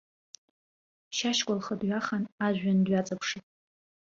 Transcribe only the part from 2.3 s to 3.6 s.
ажәҩан дҩаҵаԥшит.